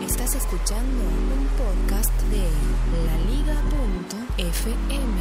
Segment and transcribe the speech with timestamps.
[0.00, 2.48] Estás escuchando un podcast de
[3.06, 5.20] laliga.fm.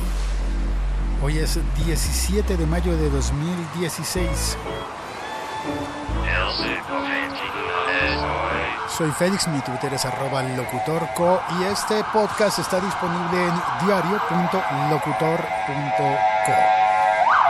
[1.21, 4.57] Hoy es 17 de mayo de 2016.
[8.87, 16.03] Soy Félix, mi Twitter es arroba locutorco y este podcast está disponible en diario.locutor.co.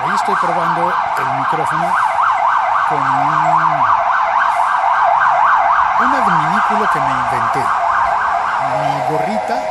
[0.03, 1.93] Hoy estoy probando el micrófono
[2.89, 3.80] con un,
[6.01, 7.63] un adminículo que me inventé.
[8.81, 9.63] Mi gorrita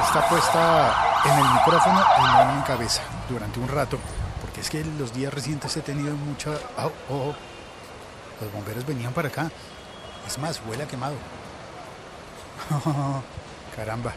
[0.00, 3.98] está puesta en el micrófono y no en mi cabeza durante un rato,
[4.40, 6.50] porque es que los días recientes he tenido mucha...
[6.78, 7.34] Oh, oh,
[8.40, 9.50] los bomberos venían para acá.
[10.26, 11.14] Es más, huele a quemado.
[13.76, 14.12] Caramba.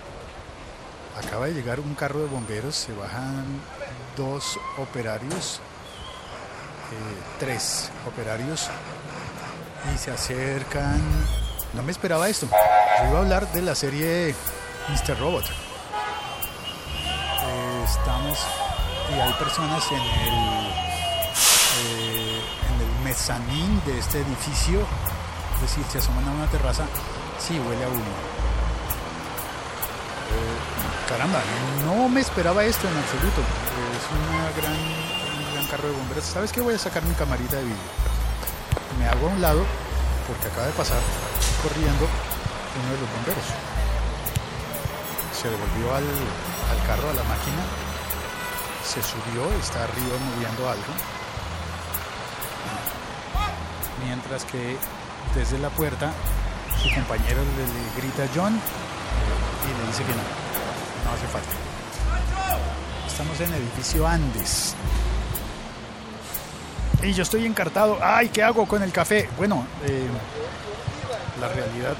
[1.17, 3.45] Acaba de llegar un carro de bomberos, se bajan
[4.15, 5.59] dos operarios,
[6.91, 8.69] eh, tres operarios,
[9.93, 11.01] y se acercan...
[11.73, 12.47] No me esperaba esto.
[12.99, 14.33] Yo iba a hablar de la serie
[14.89, 15.19] Mr.
[15.19, 15.45] Robot.
[17.43, 18.39] Eh, estamos
[19.15, 20.33] y hay personas en el,
[21.83, 24.79] eh, en el mezanín de este edificio.
[25.55, 26.85] Es decir, se asoman a una terraza,
[27.39, 28.01] sí huele a humo.
[30.29, 31.41] Eh, caramba,
[31.85, 33.41] no me esperaba esto en absoluto.
[33.41, 36.23] Es un gran carro de bomberos.
[36.23, 36.61] ¿Sabes qué?
[36.61, 38.06] Voy a sacar mi camarita de vídeo.
[38.99, 39.65] Me hago a un lado
[40.27, 40.99] porque acaba de pasar
[41.63, 43.47] corriendo uno de los bomberos.
[45.33, 46.03] Se devolvió al,
[46.87, 47.61] carro, a la máquina,
[48.83, 50.93] se subió, está arriba moviendo algo.
[54.03, 54.77] Mientras que
[55.35, 56.11] desde la puerta
[56.81, 60.23] su compañero le, le grita John y le dice que no,
[61.05, 61.67] no hace falta.
[63.07, 64.75] Estamos en el edificio Andes.
[67.03, 67.99] Y yo estoy encartado.
[68.01, 69.29] ¡Ay, qué hago con el café!
[69.37, 70.07] Bueno, eh,
[71.39, 71.95] la realidad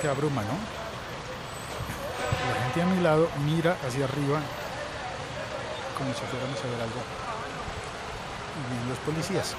[0.00, 0.56] te, abruma, ¿no?
[2.48, 4.40] La gente a mi lado mira hacia arriba
[5.98, 7.02] como si fuéramos a ver algo.
[8.56, 9.54] Y vienen los policías.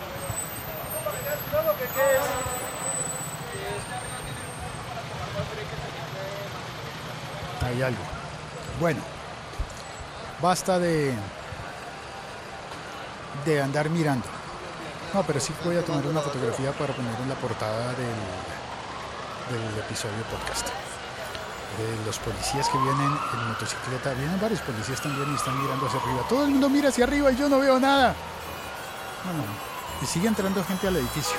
[7.66, 8.02] Hay algo.
[8.80, 9.02] Bueno,
[10.42, 11.14] basta de
[13.46, 14.26] de andar mirando.
[15.14, 18.10] No, pero sí voy a tomar una fotografía para poner en la portada del,
[19.80, 20.68] episodio podcast.
[21.78, 26.00] De los policías que vienen en motocicleta, vienen varios policías también y están mirando hacia
[26.00, 26.22] arriba.
[26.28, 28.14] Todo el mundo mira hacia arriba y yo no veo nada.
[29.26, 29.44] Bueno,
[30.02, 31.38] y sigue entrando gente al edificio.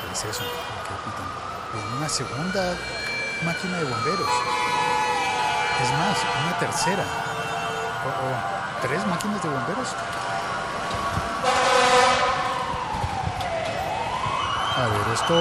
[0.00, 0.42] ¿Qué es eso?
[0.42, 1.78] ¿Qué?
[1.78, 2.74] Es una segunda
[3.44, 4.30] máquina de bomberos.
[5.82, 7.04] Es más, una tercera.
[8.04, 9.88] O, o tres máquinas de bomberos.
[14.76, 15.34] A ver, esto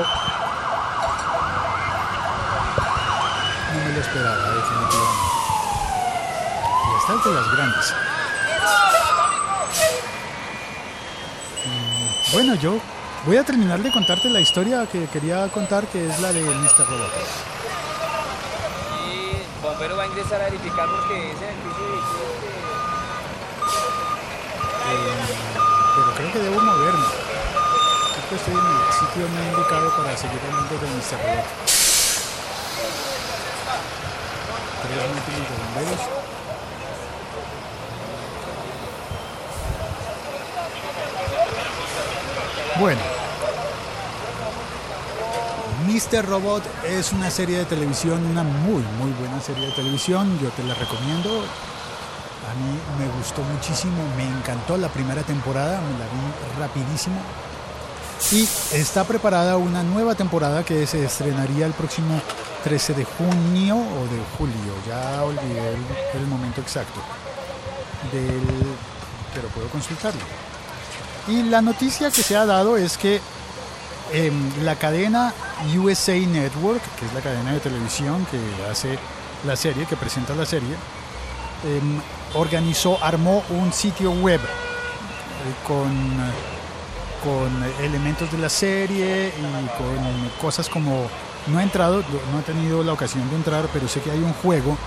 [3.73, 5.25] no me lo esperaba, definitivamente.
[6.85, 7.93] Y esta es de las grandes.
[11.65, 12.79] Mm, Bueno, yo
[13.25, 16.87] voy a terminar de contarte la historia que quería contar, que es la de Mr.
[16.87, 17.11] Robot.
[19.05, 22.74] Y el bombero va a ingresar a verificar porque ese edificio de Eh,
[25.95, 27.05] pero creo que debo moverme.
[28.13, 31.17] Creo que estoy en el sitio no indicado para seguir hablando de Mr.
[31.23, 31.45] Robot.
[34.85, 35.99] Tres.
[42.79, 43.01] Bueno.
[45.87, 46.25] Mr.
[46.25, 50.39] Robot es una serie de televisión, una muy, muy buena serie de televisión.
[50.41, 51.45] Yo te la recomiendo.
[52.57, 57.17] Mí me gustó muchísimo, me encantó la primera temporada, me la vi rapidísimo.
[58.31, 58.43] Y
[58.75, 62.21] está preparada una nueva temporada que se estrenaría el próximo
[62.63, 65.75] 13 de junio o de julio, ya olvidé
[66.15, 66.99] el, momento exacto.
[68.11, 70.21] Pero puedo consultarlo.
[71.27, 73.19] Y la noticia que se ha dado es que
[74.13, 75.33] em, la cadena
[75.77, 78.39] USA Network, que es la cadena de televisión que
[78.71, 78.97] hace
[79.45, 80.75] la serie, que presenta la serie,
[81.65, 82.01] em,
[82.35, 85.91] organizó, armó un sitio web eh, con,
[87.23, 91.07] con elementos de la serie y con cosas como
[91.47, 94.33] no he entrado, no he tenido la ocasión de entrar, pero sé que hay un
[94.33, 94.77] juego,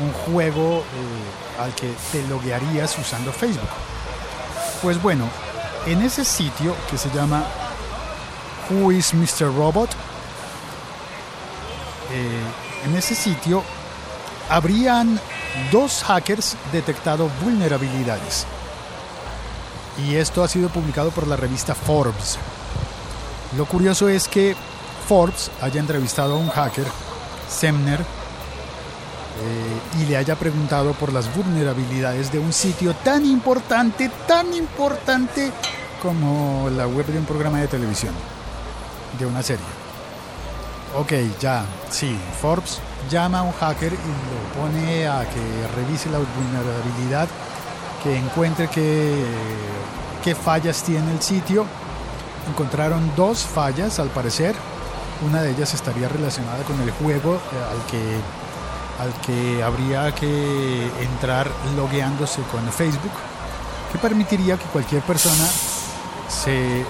[0.00, 3.68] un juego eh, al que te loguearías usando Facebook.
[4.82, 5.28] Pues bueno,
[5.86, 7.44] en ese sitio que se llama
[8.68, 9.46] Who is Mr.
[9.56, 9.90] Robot,
[12.12, 12.42] eh,
[12.84, 13.62] en ese sitio
[14.50, 15.18] habrían
[15.70, 18.46] dos hackers detectado vulnerabilidades.
[20.06, 22.38] Y esto ha sido publicado por la revista Forbes.
[23.56, 24.54] Lo curioso es que
[25.08, 26.86] Forbes haya entrevistado a un hacker,
[27.48, 34.52] Semner, eh, y le haya preguntado por las vulnerabilidades de un sitio tan importante, tan
[34.54, 35.52] importante
[36.02, 38.12] como la web de un programa de televisión,
[39.18, 39.64] de una serie.
[40.96, 46.18] Ok, ya, sí, Forbes llama a un hacker y lo pone a que revise la
[46.18, 47.28] vulnerabilidad,
[48.02, 49.24] que encuentre qué,
[50.24, 51.66] qué fallas tiene el sitio.
[52.48, 54.54] Encontraron dos fallas al parecer.
[55.26, 57.38] Una de ellas estaría relacionada con el juego eh,
[57.72, 58.20] al que
[58.98, 63.12] al que habría que entrar logueándose con Facebook,
[63.92, 65.46] que permitiría que cualquier persona
[66.28, 66.84] se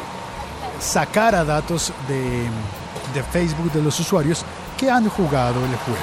[0.81, 2.47] sacara datos de,
[3.17, 4.45] de Facebook de los usuarios
[4.77, 6.01] que han jugado el juego.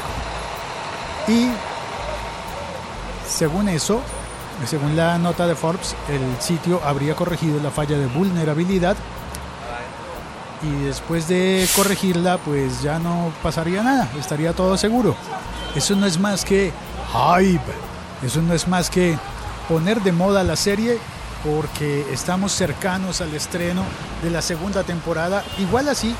[1.27, 1.51] Y
[3.29, 4.01] según eso,
[4.65, 8.97] según la nota de Forbes, el sitio habría corregido la falla de vulnerabilidad
[10.63, 15.15] y después de corregirla, pues ya no pasaría nada, estaría todo seguro.
[15.75, 16.71] Eso no es más que
[17.11, 19.17] hype, eso no es más que
[19.67, 20.97] poner de moda la serie
[21.43, 23.83] porque estamos cercanos al estreno
[24.23, 25.43] de la segunda temporada.
[25.59, 26.15] Igual así,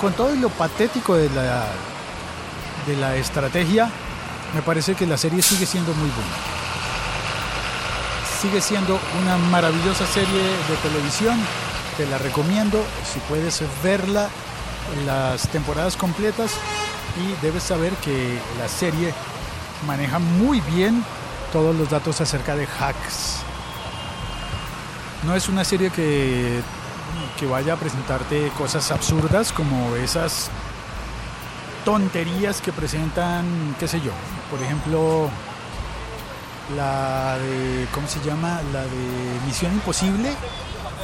[0.00, 1.66] con todo lo patético de la,
[2.86, 3.90] de la estrategia,
[4.54, 6.30] me parece que la serie sigue siendo muy buena.
[8.40, 11.38] Sigue siendo una maravillosa serie de televisión.
[11.96, 14.28] Te la recomiendo si puedes verla
[15.04, 16.52] las temporadas completas
[17.16, 19.12] y debes saber que la serie
[19.86, 21.04] maneja muy bien
[21.52, 23.42] todos los datos acerca de hacks.
[25.24, 26.62] No es una serie que,
[27.38, 30.50] que vaya a presentarte cosas absurdas como esas
[31.84, 34.12] tonterías que presentan, qué sé yo,
[34.50, 35.30] por ejemplo,
[36.76, 38.60] la de, ¿cómo se llama?
[38.72, 40.30] La de Misión Imposible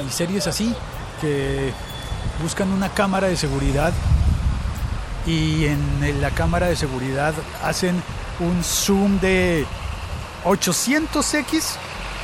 [0.07, 0.75] y series así
[1.21, 1.73] que
[2.43, 3.93] buscan una cámara de seguridad
[5.27, 8.03] y en la cámara de seguridad hacen
[8.41, 9.65] un zoom de
[10.45, 11.77] 800x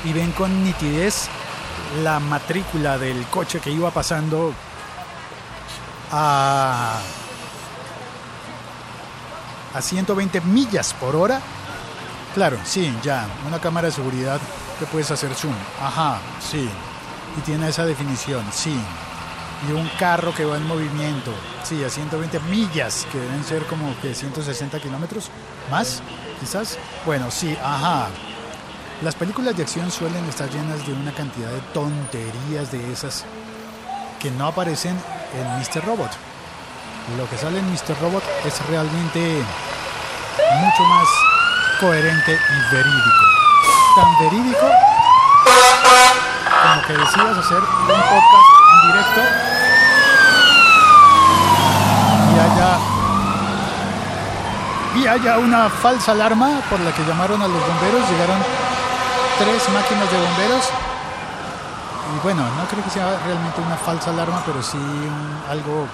[0.04, 1.28] y ven con nitidez
[2.02, 4.54] la matrícula del coche que iba pasando
[6.12, 6.98] a,
[9.74, 11.40] a 120 millas por hora.
[12.34, 14.40] Claro, sí, ya, una cámara de seguridad
[14.78, 15.54] que puedes hacer zoom.
[15.82, 16.68] Ajá, sí.
[17.36, 18.74] Y tiene esa definición, sí.
[19.68, 21.32] Y un carro que va en movimiento,
[21.64, 25.30] sí, a 120 millas, que deben ser como que 160 kilómetros
[25.70, 26.02] más,
[26.40, 26.78] quizás.
[27.04, 28.08] Bueno, sí, ajá.
[29.02, 33.24] Las películas de acción suelen estar llenas de una cantidad de tonterías de esas
[34.20, 34.94] que no aparecen
[35.34, 35.86] en Mr.
[35.86, 36.10] Robot.
[37.16, 37.98] Lo que sale en Mr.
[37.98, 39.42] Robot es realmente
[40.60, 41.08] mucho más
[41.80, 43.24] coherente y verídico.
[43.96, 44.66] Tan verídico
[46.62, 49.20] como que decidas hacer un podcast en directo
[52.34, 52.78] y haya
[54.94, 58.69] y haya una falsa alarma por la que llamaron a los bomberos, llegaron
[59.42, 60.64] tres máquinas de bomberos
[62.16, 65.86] y bueno, no creo que sea realmente una falsa alarma, pero sí un- algo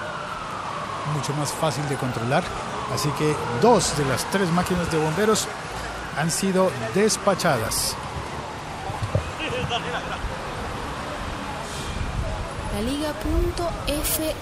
[1.14, 2.43] mucho más fácil de controlar.
[2.94, 5.46] Así que dos de las tres máquinas de bomberos
[6.19, 7.94] han sido despachadas.
[12.75, 14.37] La Liga.fm.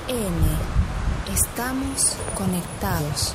[1.32, 3.34] Estamos conectados.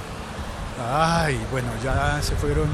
[0.94, 2.70] Ay, bueno, ya se fueron.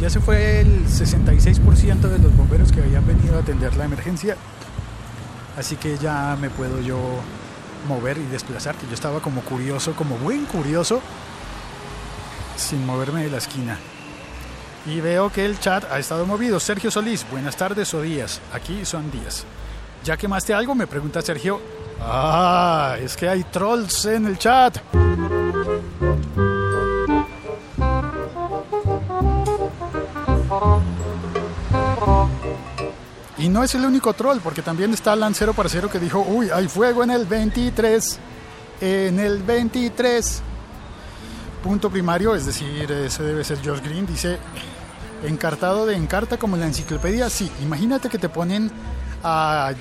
[0.00, 4.36] Ya se fue el 66% de los bomberos que habían venido a atender la emergencia.
[5.56, 6.98] Así que ya me puedo yo
[7.88, 11.00] mover y desplazar, que yo estaba como curioso, como buen curioso,
[12.56, 13.78] sin moverme de la esquina.
[14.86, 16.60] Y veo que el chat ha estado movido.
[16.60, 18.40] Sergio Solís, buenas tardes o días.
[18.52, 19.44] Aquí son días.
[20.04, 20.74] ¿Ya quemaste algo?
[20.74, 21.60] Me pregunta Sergio.
[22.00, 24.78] Ah, es que hay trolls en el chat.
[33.44, 36.66] Y no es el único troll, porque también está Lancero Parcero que dijo, uy, hay
[36.66, 38.18] fuego en el 23.
[38.80, 40.40] En el 23.
[41.62, 44.38] Punto primario, es decir, ese debe ser George Green, dice,
[45.24, 47.28] encartado de encarta como la enciclopedia.
[47.28, 48.70] Sí, imagínate que te ponen
[49.22, 49.72] a,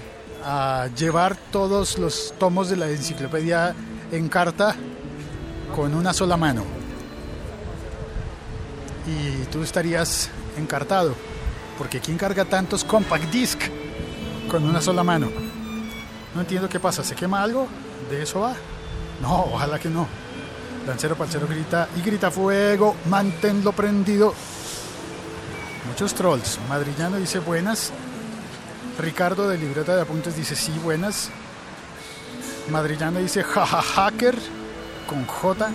[0.43, 3.73] a llevar todos los tomos de la enciclopedia
[4.11, 4.75] en carta
[5.73, 6.65] con una sola mano.
[9.07, 11.15] Y tú estarías encartado.
[11.77, 13.59] Porque ¿quién carga tantos compact disc
[14.49, 15.29] con una sola mano?
[16.35, 17.03] No entiendo qué pasa.
[17.03, 17.67] ¿Se quema algo?
[18.09, 18.53] ¿De eso va?
[19.21, 20.07] No, ojalá que no.
[20.87, 24.33] Lancero Parcero grita y grita fuego, manténlo prendido.
[25.87, 26.59] Muchos trolls.
[26.67, 27.91] Madrillano dice buenas.
[28.99, 31.29] Ricardo de Libreta de Apuntes dice sí, buenas.
[32.69, 34.37] Madrillano dice jaja hacker
[35.07, 35.69] con J.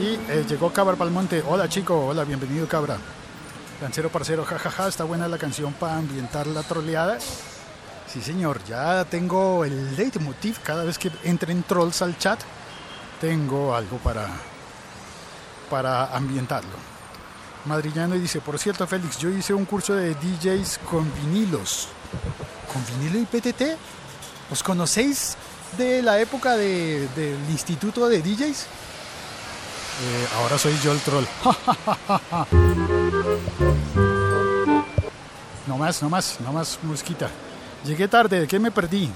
[0.00, 1.42] Y eh, llegó Cabra Palmonte.
[1.46, 2.96] Hola chico, hola, bienvenido Cabra.
[3.80, 7.18] Lancero parcero, jajaja, está buena la canción para ambientar la troleada.
[8.12, 12.40] Sí señor, ya tengo el leitmotiv cada vez que entren trolls al chat.
[13.20, 14.26] Tengo algo para,
[15.70, 16.90] para ambientarlo.
[17.66, 21.88] Madrillano dice, por cierto Félix, yo hice un curso de DJs con vinilos.
[22.72, 23.76] ¿Con vinilo y PTT?
[24.50, 25.36] ¿Os conocéis
[25.78, 28.66] de la época de- del instituto de DJs?
[30.02, 31.26] Eh, ahora soy yo el troll.
[35.66, 37.28] no más, no más, no más mosquita.
[37.84, 39.10] Llegué tarde, ¿de qué me perdí?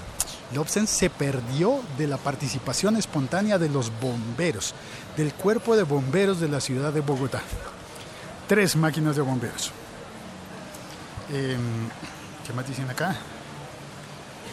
[0.53, 4.75] Lobsen se perdió de la participación espontánea de los bomberos,
[5.17, 7.41] del cuerpo de bomberos de la ciudad de Bogotá.
[8.47, 9.71] Tres máquinas de bomberos.
[11.33, 11.89] Em,
[12.45, 13.15] ¿Qué más dicen acá?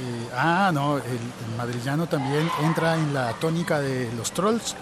[0.00, 4.74] Eh, ah, no, el, el madrillano también entra en la tónica de los trolls.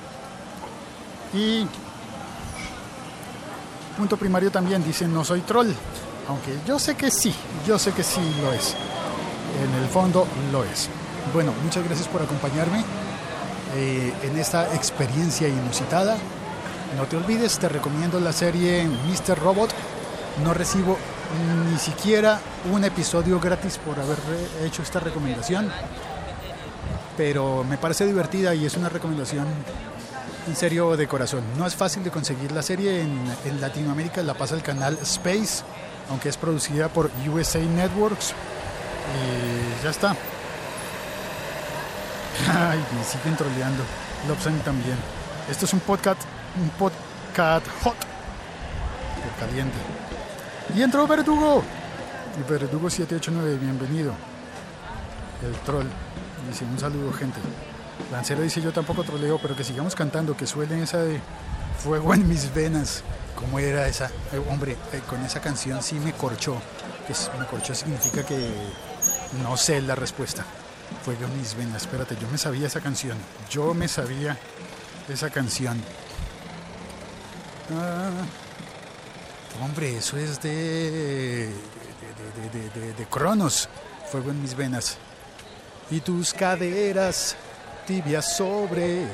[1.32, 1.66] Y
[3.96, 5.70] punto primario también dice no soy troll.
[6.28, 7.34] Aunque yo sé que sí,
[7.66, 8.74] yo sé que sí lo es.
[9.62, 10.88] En el fondo lo es.
[11.34, 12.84] Bueno, muchas gracias por acompañarme
[13.76, 16.16] eh, en esta experiencia inusitada.
[16.96, 19.38] No te olvides, te recomiendo la serie Mr.
[19.38, 19.70] Robot.
[20.42, 20.96] No recibo
[21.70, 22.40] ni siquiera
[22.72, 24.18] un episodio gratis por haber
[24.64, 25.70] hecho esta recomendación.
[27.16, 29.46] Pero me parece divertida y es una recomendación
[30.50, 31.44] en serio de corazón.
[31.56, 35.62] No es fácil de conseguir la serie en, Latinoamérica, la pasa el canal Space,
[36.10, 38.34] aunque es producida por USA Networks.
[39.14, 40.10] Y ya está.
[42.48, 43.84] Ay, me siguen troleando.
[44.26, 44.96] Lobsan también.
[45.48, 46.20] Esto es un podcast,
[46.60, 47.96] un podcast hot.
[49.38, 49.78] Caliente.
[50.74, 51.62] Y entró Verdugo.
[52.38, 54.14] Y Verdugo 789, bienvenido.
[55.44, 55.86] El troll.
[56.48, 57.38] Dice, un saludo, gente.
[58.10, 61.20] Lancero dice, yo tampoco troleo, pero que sigamos cantando, que suelen esa de
[61.82, 63.02] Fuego en mis venas.
[63.36, 64.06] ¿Cómo era esa?
[64.32, 66.60] Eh, hombre, eh, con esa canción sí me corchó.
[67.08, 68.50] Es- me corchó significa que
[69.42, 70.44] no sé la respuesta.
[71.04, 71.82] Fuego en mis venas.
[71.82, 73.16] Espérate, yo me sabía esa canción.
[73.48, 74.36] Yo me sabía
[75.08, 75.80] esa canción.
[77.72, 78.10] Ah,
[79.64, 81.50] hombre, eso es de,
[82.52, 83.68] de- de- de Cronos.
[84.10, 84.98] Fuego en mis venas.
[85.90, 87.36] Y tus caderas
[87.90, 89.04] tibias sobre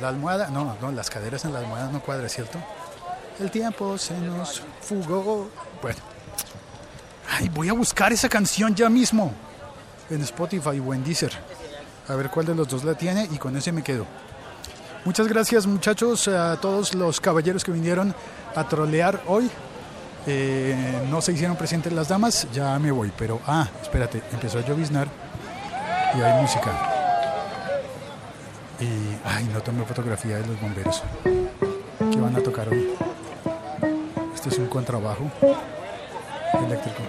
[0.00, 0.48] la almohada.
[0.48, 2.58] No, no, las caderas en la almohada no cuadra, ¿cierto?
[3.38, 5.50] El tiempo se nos fugó.
[5.82, 5.98] Bueno.
[7.30, 9.32] Ay, voy a buscar esa canción ya mismo.
[10.08, 11.32] En Spotify o en Deezer.
[12.08, 14.06] A ver cuál de los dos la tiene y con ese me quedo.
[15.04, 18.14] Muchas gracias muchachos a todos los caballeros que vinieron
[18.54, 19.50] a trolear hoy.
[20.26, 24.62] Eh, no se hicieron presentes las damas, ya me voy, pero ah, espérate, empezó a
[24.62, 25.06] lloviznar
[26.16, 26.97] y hay música.
[28.80, 28.86] Y
[29.24, 31.02] ay, no tomé fotografía de los bomberos.
[31.24, 32.90] ¿Qué van a tocar hoy?
[34.32, 35.24] Este es un contrabajo
[36.64, 37.02] eléctrico.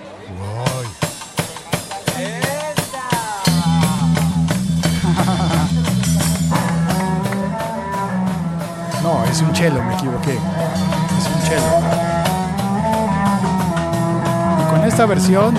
[9.03, 10.33] No, es un chelo, me equivoqué.
[10.33, 11.67] Es un chelo.
[14.59, 15.53] Y con esta versión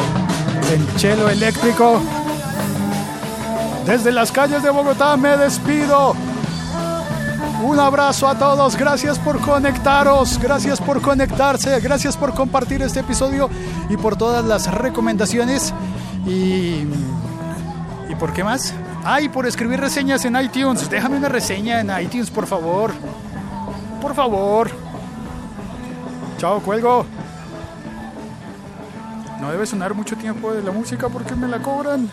[0.68, 2.00] del chelo eléctrico,
[3.86, 6.14] desde las calles de Bogotá me despido.
[7.62, 13.50] Un abrazo a todos, gracias por conectaros, gracias por conectarse, gracias por compartir este episodio
[13.90, 15.74] y por todas las recomendaciones.
[16.26, 16.86] Y,
[18.08, 18.72] ¿y por qué más?
[19.04, 20.88] Ay, por escribir reseñas en iTunes.
[20.88, 22.92] Déjame una reseña en iTunes, por favor.
[24.00, 24.70] Por favor.
[26.38, 27.04] Chao, cuelgo.
[29.40, 32.10] No debe sonar mucho tiempo de la música porque me la cobran.